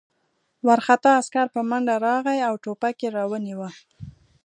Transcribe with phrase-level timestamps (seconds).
[0.67, 3.69] وارخطا عسکر په منډه راغی او ټوپک یې را ونیاوه